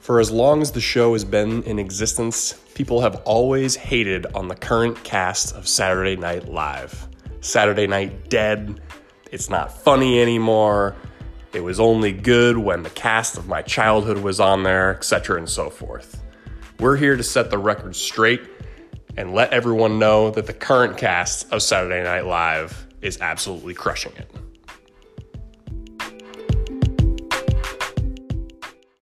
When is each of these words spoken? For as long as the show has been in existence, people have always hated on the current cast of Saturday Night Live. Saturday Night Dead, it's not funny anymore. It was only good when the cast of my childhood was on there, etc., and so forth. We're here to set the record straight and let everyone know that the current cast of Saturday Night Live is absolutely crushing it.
For 0.00 0.18
as 0.18 0.30
long 0.30 0.62
as 0.62 0.72
the 0.72 0.80
show 0.80 1.12
has 1.12 1.26
been 1.26 1.62
in 1.64 1.78
existence, 1.78 2.54
people 2.74 3.02
have 3.02 3.16
always 3.26 3.76
hated 3.76 4.24
on 4.34 4.48
the 4.48 4.54
current 4.54 5.04
cast 5.04 5.54
of 5.54 5.68
Saturday 5.68 6.16
Night 6.16 6.48
Live. 6.48 7.06
Saturday 7.42 7.86
Night 7.86 8.30
Dead, 8.30 8.80
it's 9.30 9.50
not 9.50 9.84
funny 9.84 10.20
anymore. 10.22 10.96
It 11.52 11.60
was 11.60 11.78
only 11.78 12.12
good 12.12 12.56
when 12.56 12.82
the 12.82 12.90
cast 12.90 13.36
of 13.36 13.46
my 13.46 13.60
childhood 13.60 14.18
was 14.18 14.40
on 14.40 14.62
there, 14.62 14.96
etc., 14.96 15.36
and 15.36 15.48
so 15.48 15.68
forth. 15.68 16.22
We're 16.78 16.96
here 16.96 17.16
to 17.16 17.22
set 17.22 17.50
the 17.50 17.58
record 17.58 17.94
straight 17.94 18.40
and 19.18 19.34
let 19.34 19.52
everyone 19.52 19.98
know 19.98 20.30
that 20.30 20.46
the 20.46 20.54
current 20.54 20.96
cast 20.96 21.52
of 21.52 21.62
Saturday 21.62 22.02
Night 22.02 22.24
Live 22.24 22.86
is 23.02 23.20
absolutely 23.20 23.74
crushing 23.74 24.12
it. 24.16 24.30